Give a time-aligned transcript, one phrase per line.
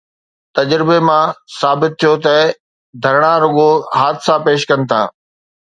[0.57, 1.27] تجربي مان
[1.57, 2.35] ثابت ٿيو آهي ته
[3.03, 3.69] ڌرڻا رڳو
[3.99, 5.01] حادثا پيش ڪن ٿا.